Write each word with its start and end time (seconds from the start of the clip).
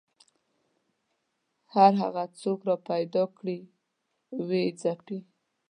هر 1.73 1.91
هغه 2.01 2.23
څوک 2.41 2.59
راپیدا 2.69 3.23
کړي 3.37 3.59
ویې 4.47 4.65
ځپي 4.81 5.19